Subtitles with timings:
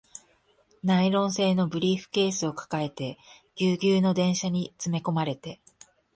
[0.81, 3.19] ナイロン製のブリーフケースを抱えて、
[3.53, 5.61] ギュウギュウの電車に詰め込まれて